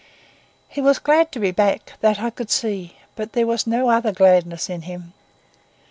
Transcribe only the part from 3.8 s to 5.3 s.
other gladness in him.